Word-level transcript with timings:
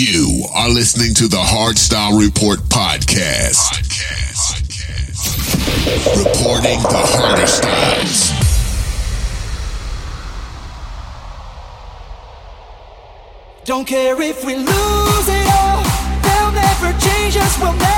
You 0.00 0.44
are 0.54 0.68
listening 0.68 1.12
to 1.14 1.26
the 1.26 1.38
Hardstyle 1.38 2.20
Report 2.20 2.60
podcast. 2.60 3.66
podcast. 3.74 4.62
podcast. 4.62 6.24
Reporting 6.24 6.80
the 6.82 7.02
harder 7.02 7.46
styles. 7.48 8.30
Don't 13.64 13.88
care 13.88 14.22
if 14.22 14.44
we 14.44 14.54
lose 14.54 15.28
it 15.28 15.48
all, 15.52 15.82
they'll 16.22 16.52
never 16.52 16.96
change 17.00 17.36
us, 17.36 17.58
we'll 17.60 17.72
never. 17.72 17.97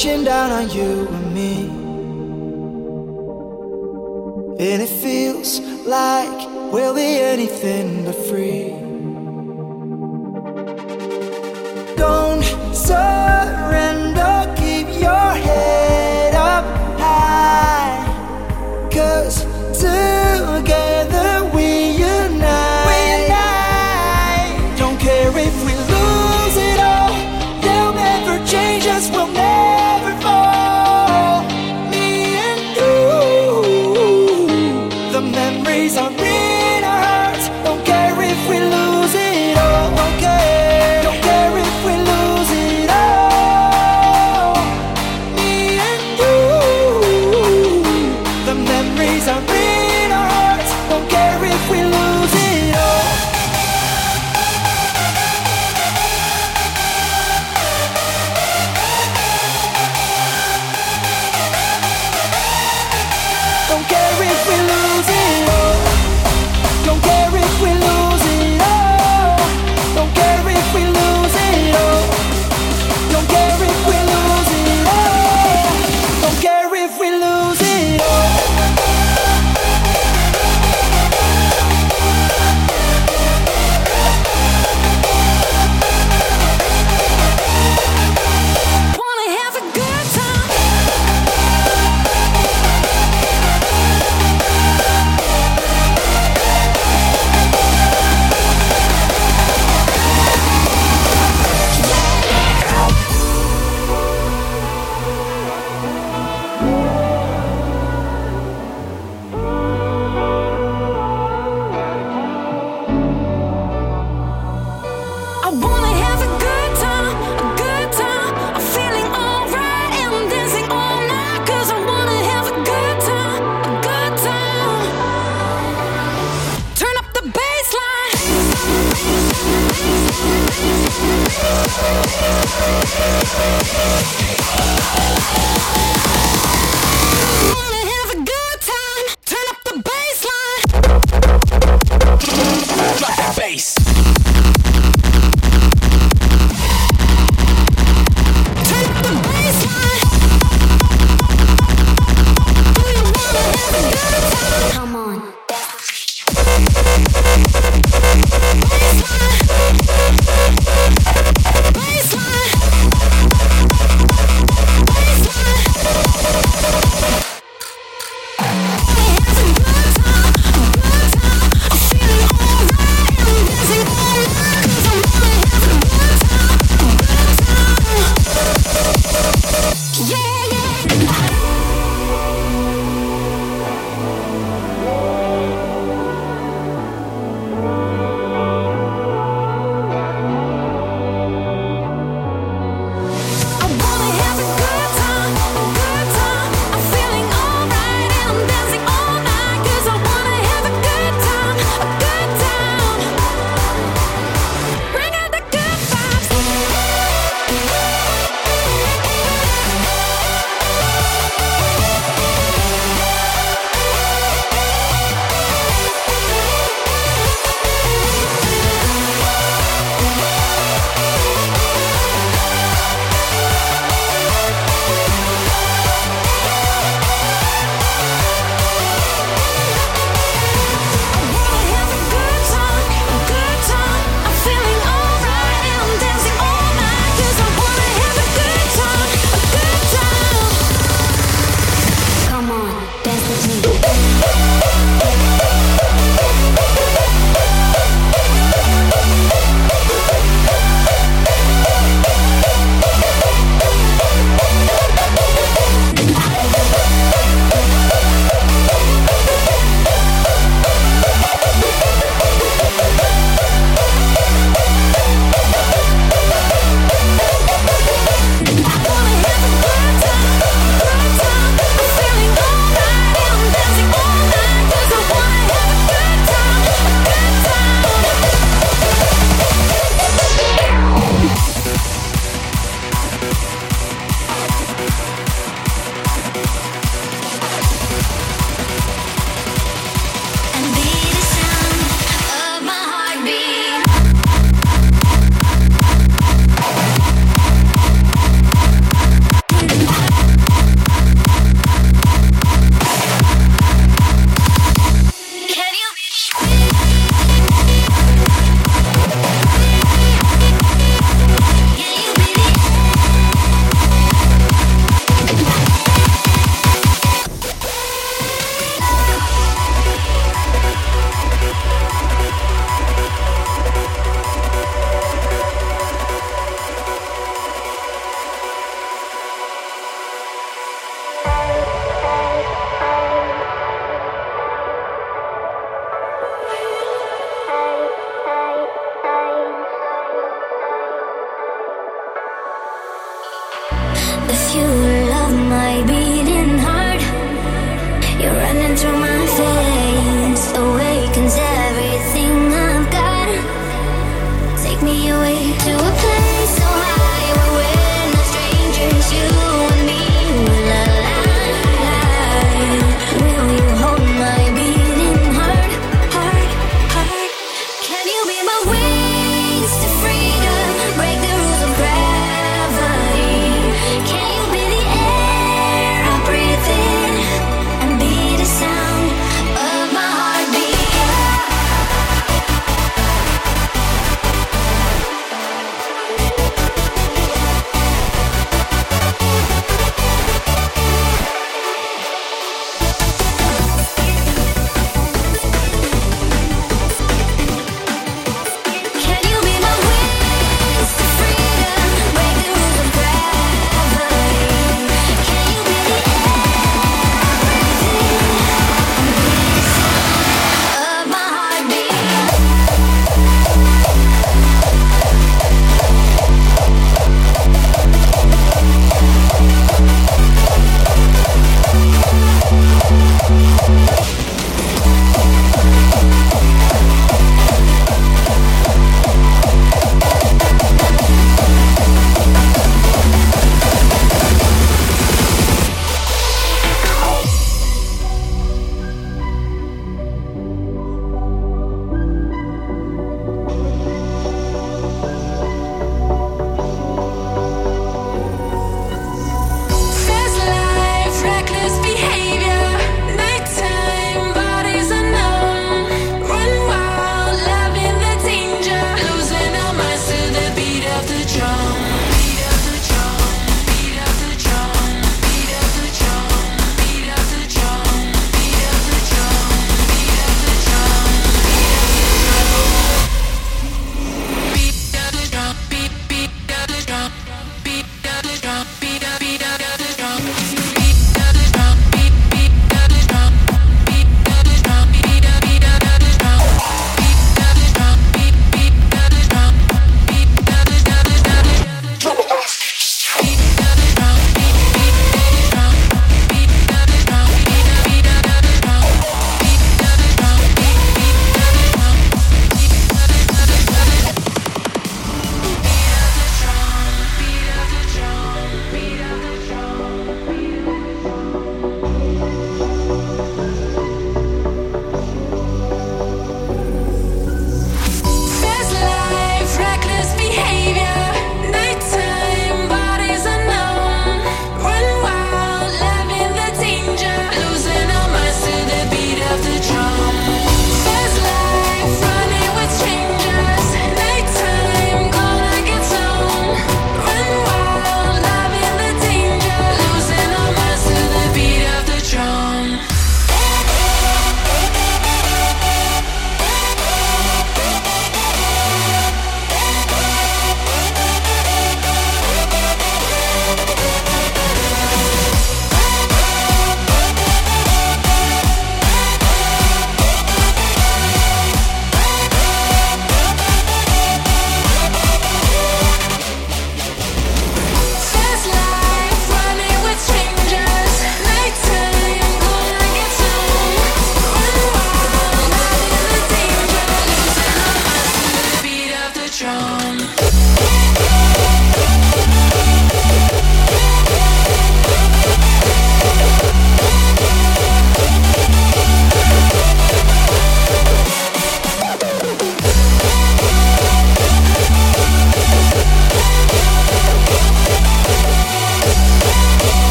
crashing 0.00 0.24
down 0.24 0.50
on 0.50 0.70
you 0.70 1.06
and 1.08 1.34
me. 1.34 1.64
And 4.58 4.82
it 4.82 4.88
feels 4.88 5.60
like 5.84 6.48
we'll 6.72 6.94
be 6.94 7.18
anything 7.20 8.04
but 8.04 8.14
free. 8.14 8.70
Don't 11.96 12.42
surrender, 12.74 14.54
keep 14.56 14.86
your 14.98 15.32
head 15.46 16.34
up 16.34 16.64
high. 16.98 18.00
Cause 18.90 19.44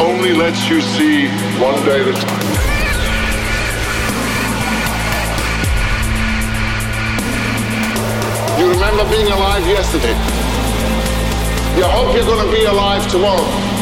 only 0.00 0.32
lets 0.32 0.68
you 0.68 0.80
see 0.80 1.28
one 1.62 1.80
day 1.84 2.00
at 2.00 2.08
a 2.08 2.12
time. 2.12 2.44
You 8.58 8.70
remember 8.72 9.08
being 9.08 9.28
alive 9.28 9.64
yesterday. 9.68 10.16
You 11.78 11.84
hope 11.84 12.16
you're 12.16 12.24
going 12.24 12.44
to 12.44 12.52
be 12.52 12.64
alive 12.64 13.08
tomorrow. 13.08 13.73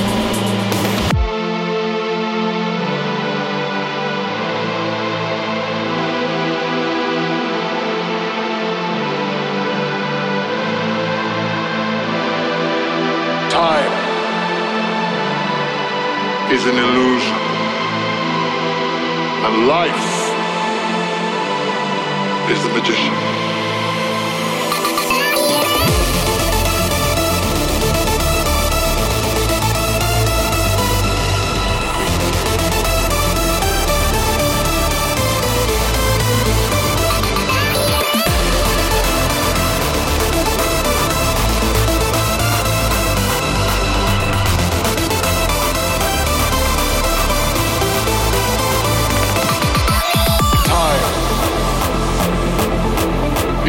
Is 16.52 16.66
an 16.66 16.76
illusion. 16.76 17.38
And 19.46 19.66
life 19.66 20.04
is 22.50 22.62
the 22.62 22.68
magician. 22.74 23.41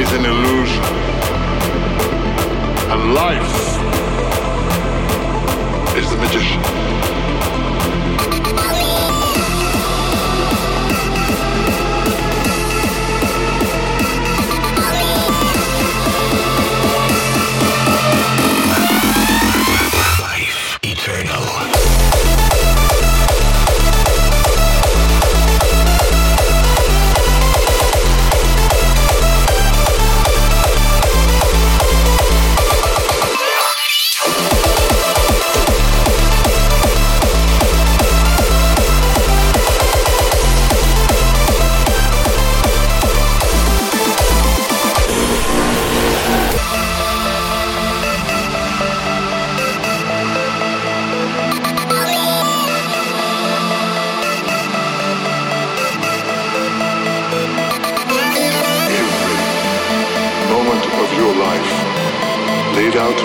Is 0.04 0.12
an 0.12 0.26
illusion. 0.26 0.84
And 2.92 3.14
life 3.14 3.56
is 5.98 6.10
the 6.10 6.18
magician. 6.18 6.73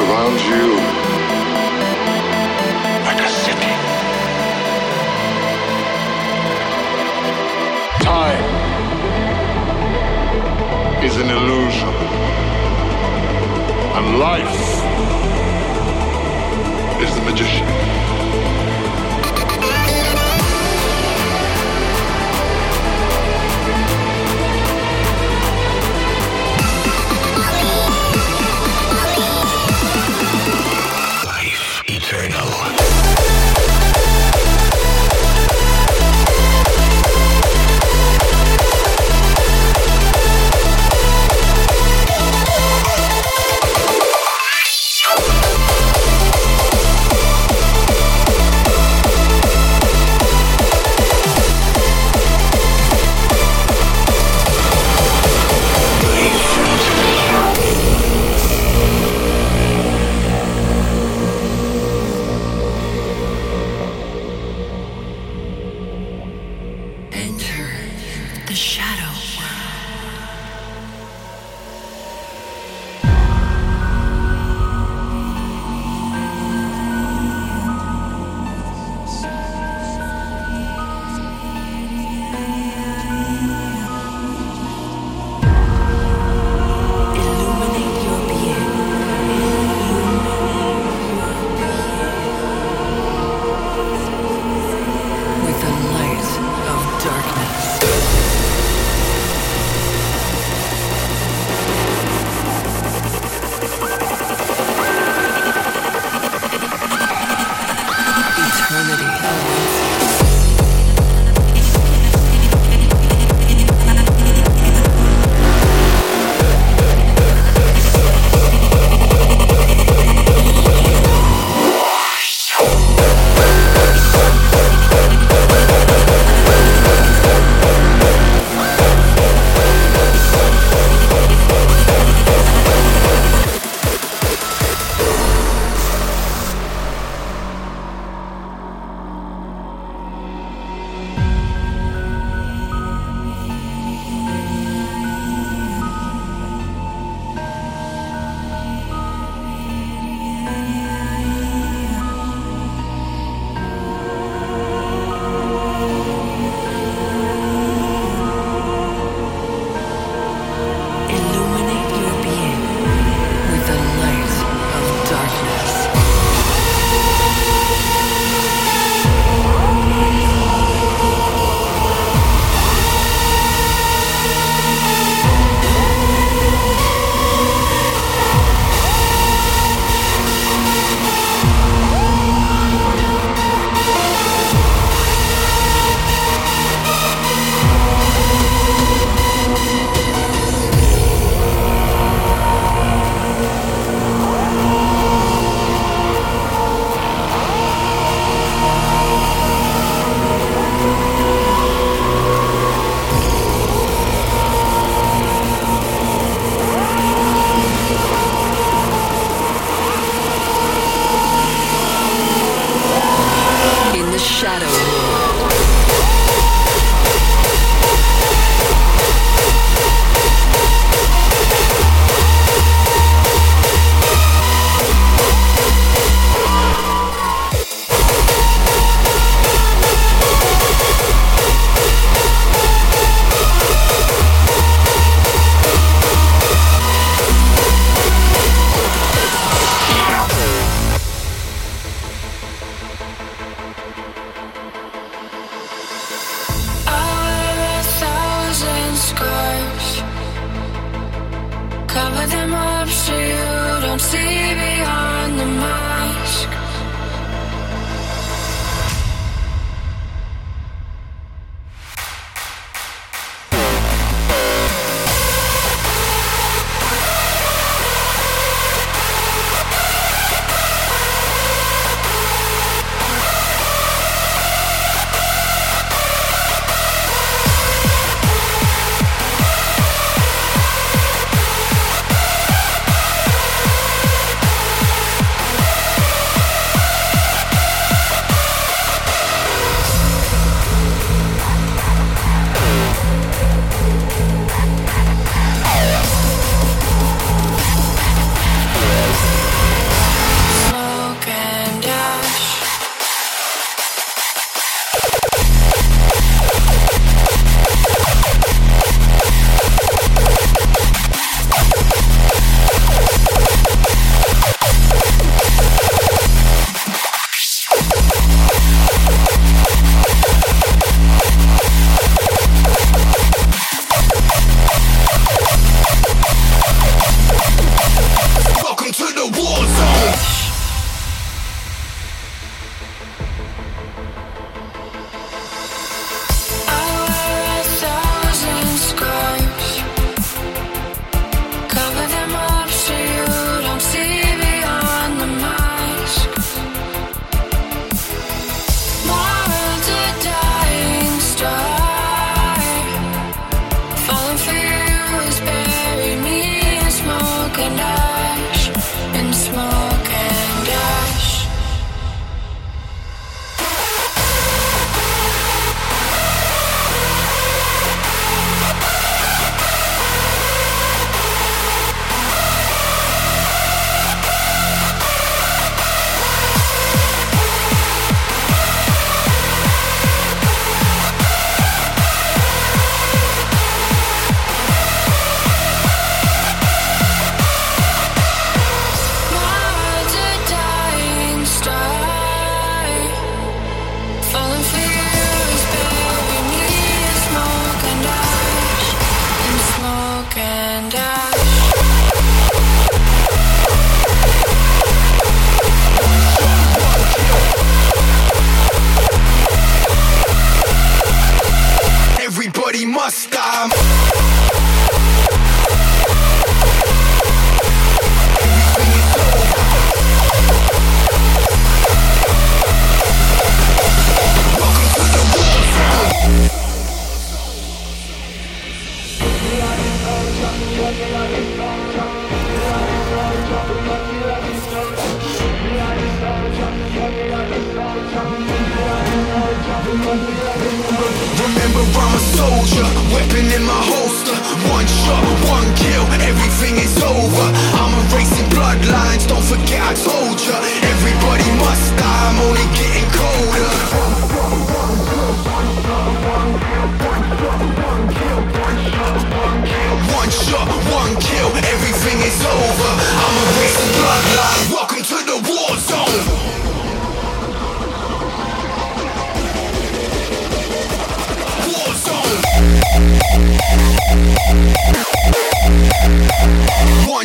Around 0.08 0.40
you 0.40 0.97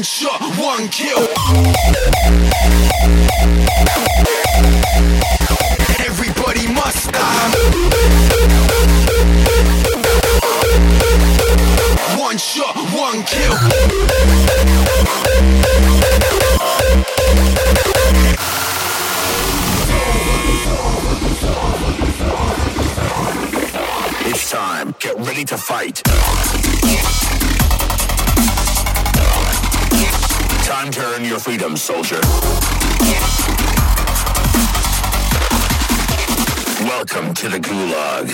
One 0.04 0.06
shot, 0.06 0.42
one 0.60 0.90
kill. 0.90 1.30
Everybody 6.06 6.68
must 6.68 7.10
die. 7.10 7.52
One 12.20 12.38
shot, 12.38 12.76
one 12.76 13.24
kill. 13.24 13.56
It's 24.30 24.52
time. 24.52 24.96
Get 25.00 25.16
ready 25.20 25.46
to 25.46 25.58
fight. 25.58 26.02
Time 30.64 30.92
to 30.92 31.02
earn 31.02 31.26
your 31.26 31.40
freedom, 31.40 31.76
soldier. 31.76 32.22
Welcome 36.80 37.34
to 37.34 37.50
the 37.50 37.60
gulag. 37.60 38.30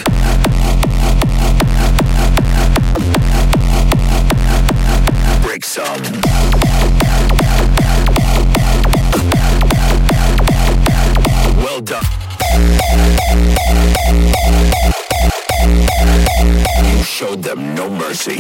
Break 5.42 5.66
some. 5.66 6.04
well 11.58 11.82
done. 11.82 12.04
You 15.70 17.04
showed 17.04 17.44
them 17.44 17.76
no 17.76 17.90
mercy. 17.90 18.40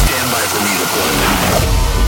Stand 0.00 0.30
by 0.32 0.42
for 0.48 0.60
redeployment. 0.64 2.05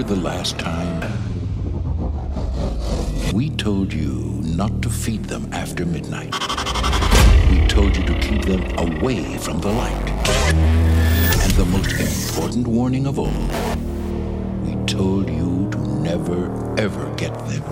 Remember 0.00 0.14
the 0.14 0.28
last 0.28 0.58
time? 0.58 0.98
We 3.34 3.50
told 3.50 3.92
you 3.92 4.40
not 4.42 4.80
to 4.80 4.88
feed 4.88 5.24
them 5.24 5.52
after 5.52 5.84
midnight. 5.84 6.32
We 7.50 7.66
told 7.66 7.94
you 7.94 8.04
to 8.04 8.14
keep 8.18 8.46
them 8.46 8.62
away 8.78 9.36
from 9.36 9.60
the 9.60 9.70
light. 9.70 10.08
And 10.54 11.52
the 11.52 11.66
most 11.66 11.92
important 12.00 12.66
warning 12.66 13.06
of 13.06 13.18
all, 13.18 13.44
we 14.64 14.74
told 14.86 15.28
you 15.28 15.68
to 15.72 15.78
never, 16.00 16.48
ever 16.80 17.14
get 17.16 17.34
them 17.46 17.62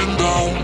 Crashing 0.00 0.16
down. 0.16 0.59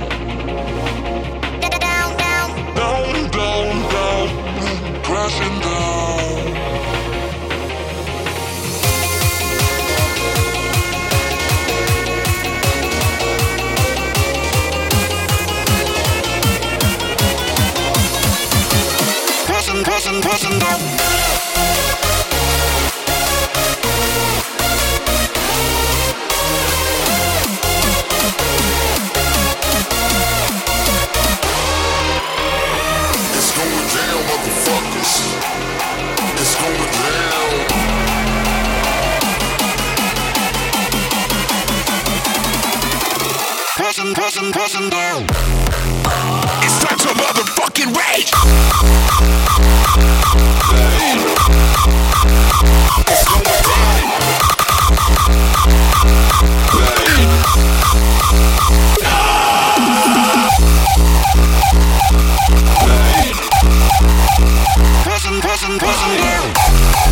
Passion, 65.05 65.41
passion, 65.41 65.79
passion, 65.79 66.17
down. 66.17 67.06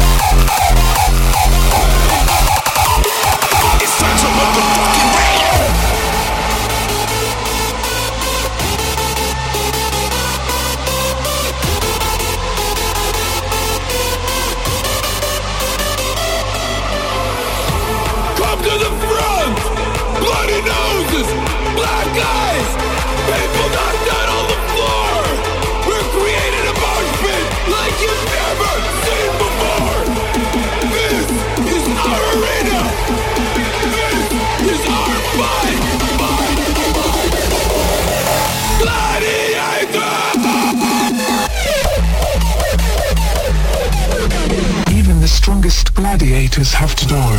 Strongest 45.55 45.95
gladiators 45.95 46.73
have 46.73 46.97
to 46.97 47.07
die. 47.07 47.37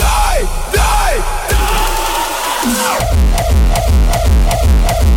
Die! 0.00 0.42
Die! 0.74 1.22
Shit 4.92 5.11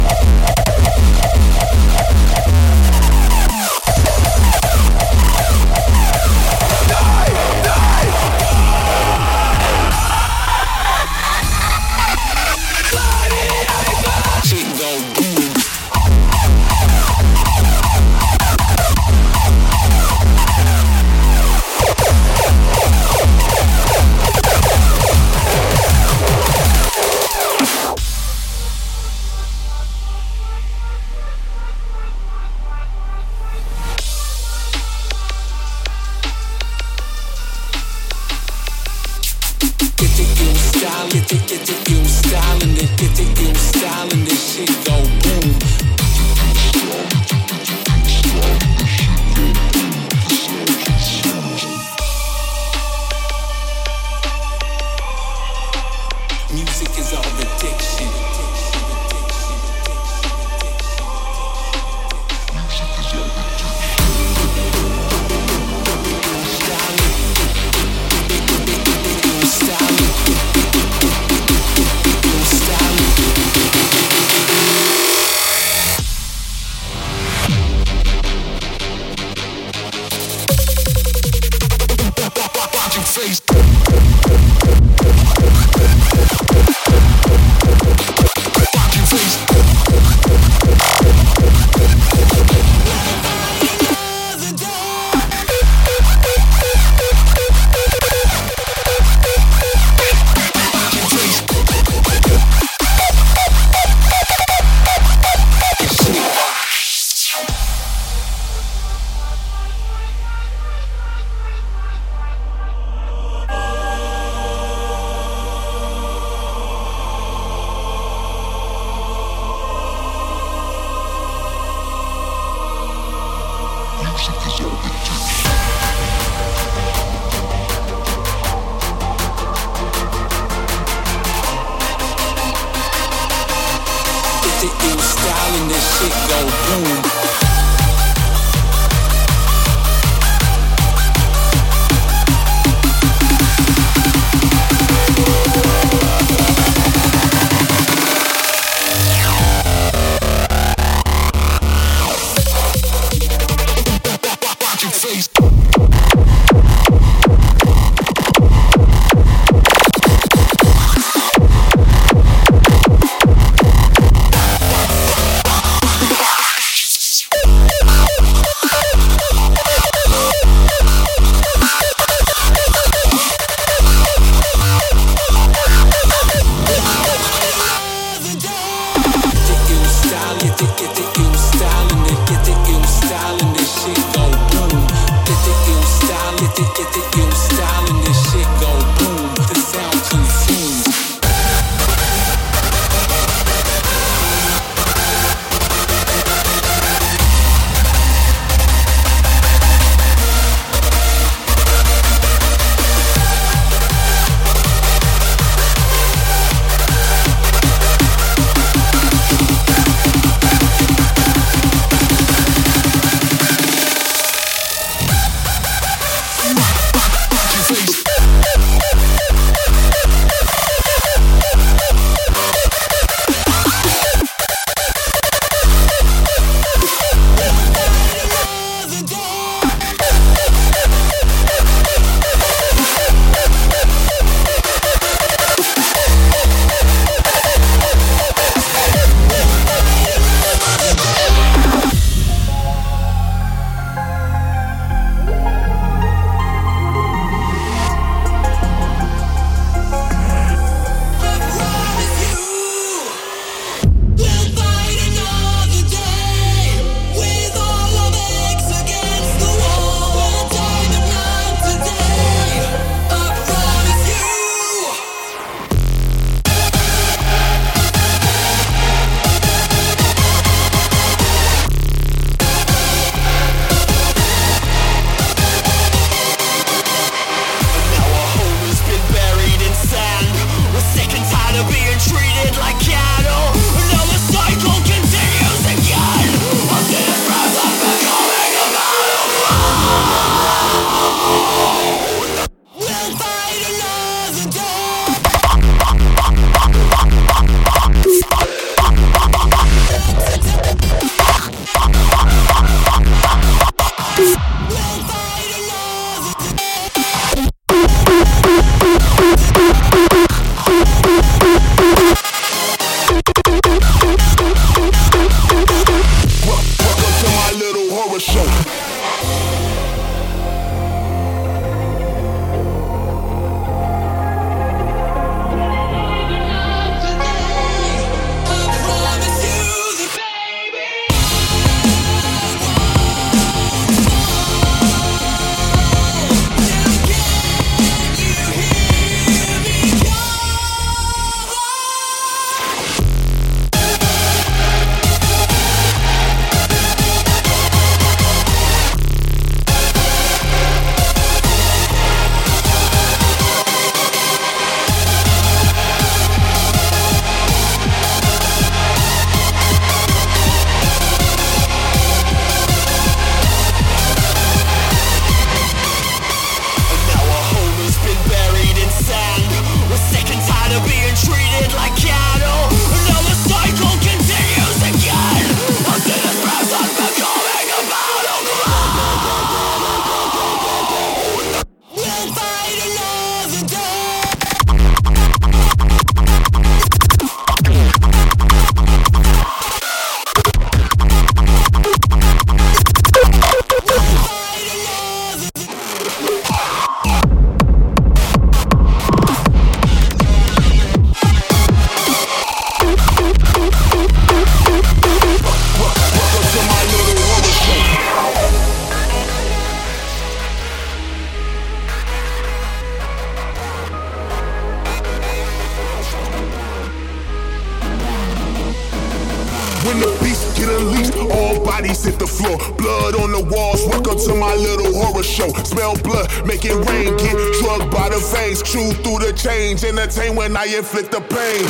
change. 429.77 429.97
Entertain 429.97 430.35
when 430.35 430.55
I 430.55 430.65
inflict 430.65 431.11
the 431.11 431.21
pain. 431.21 431.65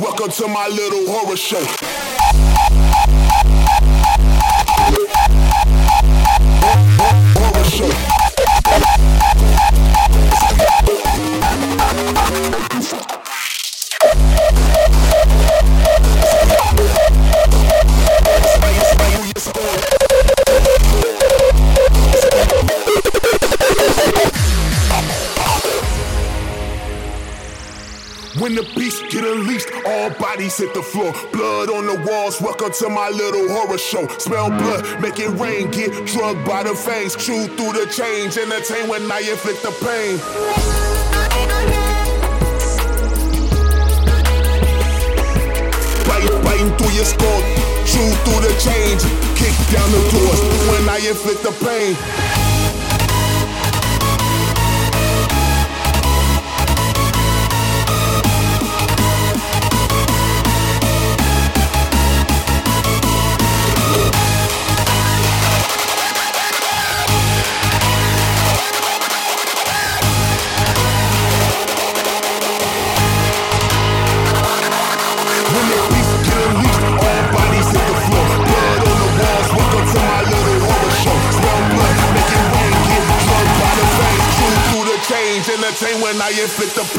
Welcome 0.00 0.30
to 0.30 0.48
my 0.48 0.68
little 0.68 1.06
horror 1.06 1.36
show. 1.36 1.87
When 28.48 28.56
the 28.56 28.72
beast 28.80 29.04
get 29.10 29.24
unleashed, 29.24 29.68
all 29.84 30.08
bodies 30.08 30.56
hit 30.56 30.72
the 30.72 30.80
floor. 30.80 31.12
Blood 31.34 31.68
on 31.68 31.84
the 31.84 32.00
walls, 32.08 32.40
welcome 32.40 32.72
to 32.80 32.88
my 32.88 33.10
little 33.10 33.46
horror 33.46 33.76
show. 33.76 34.08
Smell 34.16 34.48
blood, 34.48 35.02
make 35.02 35.20
it 35.20 35.28
rain, 35.36 35.70
get 35.70 35.92
drugged 36.06 36.48
by 36.48 36.62
the 36.62 36.74
fangs. 36.74 37.14
Chew 37.14 37.44
through 37.44 37.76
the 37.76 37.84
change, 37.92 38.38
entertain 38.38 38.88
when 38.88 39.04
I 39.12 39.20
inflict 39.20 39.60
the 39.60 39.72
pain. 39.84 40.16
biting 46.40 46.72
through 46.78 46.96
your 46.96 47.04
skull, 47.04 47.40
chew 47.84 48.08
through 48.24 48.48
the 48.48 48.54
change, 48.64 49.04
kick 49.36 49.52
down 49.68 49.92
the 49.92 50.00
doors 50.08 50.40
when 50.72 50.88
I 50.88 50.96
inflict 51.04 51.42
the 51.42 51.52
pain. 51.60 52.47
flip 86.48 86.72
the 86.74 86.97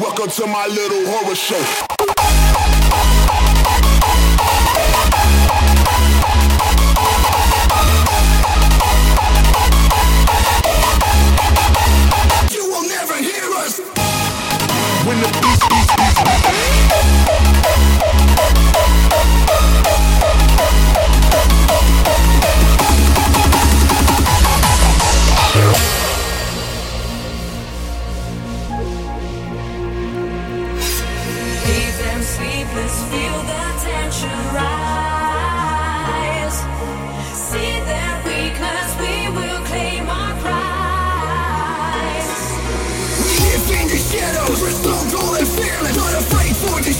Welcome 0.00 0.30
to 0.30 0.46
my 0.48 0.66
little 0.66 1.06
horror 1.06 1.36
show. 1.36 1.62
when 15.06 15.20
the 15.20 15.28
beast 15.40 15.75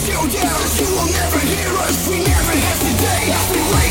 you 0.07 0.87
will 0.95 1.11
never 1.11 1.39
hear 1.39 1.69
us. 1.83 2.07
We 2.07 2.19
never 2.19 2.53
have 2.55 2.79
today. 2.79 3.27
We 3.51 3.86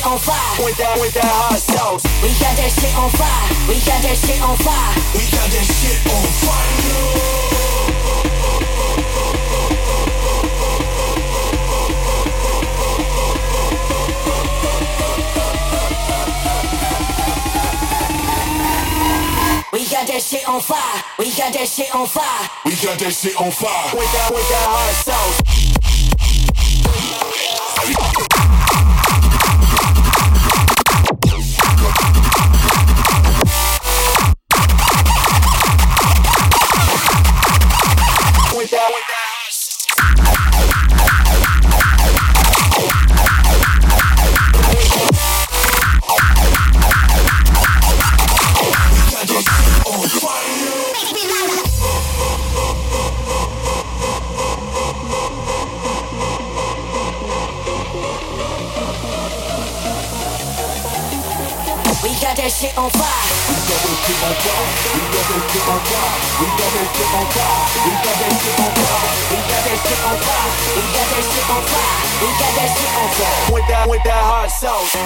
shit 0.00 0.06
on 0.06 0.18
fire. 0.18 0.64
With 0.64 0.76
that, 0.78 0.98
with 1.00 1.14
that 1.14 1.24
hot 1.24 1.58
sauce. 1.58 2.04
We 2.22 2.28
got 2.40 2.56
that 2.56 2.70
shit 2.70 2.96
on 2.96 3.10
fire. 3.10 3.48
We 3.68 3.76
got 3.84 4.02
that 4.02 4.16
shit 4.16 4.40
on 4.40 4.56
fire. 4.56 4.94
We 5.14 5.24
got 5.30 5.50
that 5.50 5.66
shit 5.66 6.00
on 6.08 6.26
fire. 6.40 7.00
We 19.72 19.86
got 19.88 20.06
that 20.06 20.22
shit 20.22 20.48
on 20.48 20.60
fire. 20.60 21.02
We 21.18 21.30
got 21.36 21.52
that 21.52 21.68
shit 21.68 21.94
on 21.94 22.06
fire. 22.06 22.48
We 22.64 22.72
got 22.76 22.98
that 22.98 23.12
shit 23.12 23.36
on 23.40 23.50
fire. 23.50 23.96
With 23.96 24.12
that, 24.12 24.30
with 24.32 24.48
that 24.48 24.66
hot 24.66 25.04
sauce. 25.04 25.59
on 62.80 62.88
fire. 62.96 63.28
We 63.44 63.56
double 63.68 63.96
keep 64.08 64.16
on 64.24 64.32
fire. 64.40 64.64
We 64.96 65.04
double 65.12 65.42
keep 65.52 65.68
on 65.68 65.80
fire. 65.84 66.16
We 66.40 66.46
double 66.56 66.88
keep 66.96 67.12
on 67.12 67.26
fire. 67.28 67.60
We 67.84 67.92
got 68.00 68.16
that 68.16 68.32
shit 68.40 68.56
on 68.56 68.72
fire. 68.72 69.04
We 69.28 69.36
got 69.52 69.60
that 69.68 69.78
shit 69.84 70.00
on 70.00 70.16
fire. 70.16 70.48
We 70.72 70.82
got 70.96 71.08
that 71.12 71.24
shit 71.28 71.46
on 71.50 71.62
fire. 71.68 72.00
We 72.24 72.28
got 72.40 72.52
that 72.56 72.70
shit 72.72 72.92
on 72.96 73.08
fire. 73.20 73.52
With 73.52 73.66
that, 73.68 73.84
with 73.84 74.04
that 74.04 74.22
hard 74.24 74.50
sauce. 74.50 74.96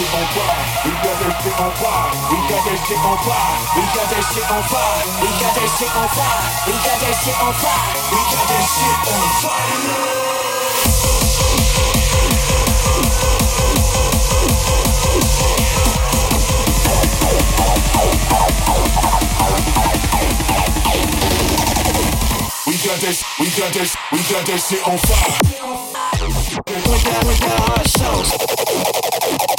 Shit 0.00 0.14
on 0.16 0.24
fire. 0.32 0.64
We 0.84 0.92
got 1.04 1.20
that 1.20 1.36
shit 1.44 1.60
on 1.60 1.72
fire. 1.76 2.08
We 2.30 2.38
got 2.48 2.64
that 2.64 2.78
shit 2.88 3.00
on 3.04 3.18
fire. 3.20 3.60
We 3.76 3.84
got 3.92 4.08
that 4.08 4.24
shit 4.32 4.48
on 4.48 4.62
fire. 4.64 5.04
We 5.20 5.28
got 5.28 5.52
that 5.52 5.68
shit 5.76 5.92
on 5.92 6.08
fire. 6.08 6.40
We 6.64 6.72
got 6.80 6.98
that 7.00 7.14
shit 7.20 7.36
on 7.36 7.52
fire. 7.60 7.84
We 8.08 8.20
got 8.32 8.46
that 8.48 8.64
shit 8.72 8.96
on 9.12 9.28
fire. 9.44 9.68
We 22.66 22.74
got 22.86 22.98
this, 23.00 23.18
we 23.38 23.46
got 23.60 23.72
this, 23.74 23.96
we 24.12 24.18
got 24.32 24.46
that 24.46 24.60
shit 24.60 24.80
on 24.88 24.98
fire. 24.98 25.36
With 26.70 27.04
that, 27.04 27.24
with 27.26 27.40
that 27.40 27.60
hot 27.60 27.86
sauce. 27.88 29.49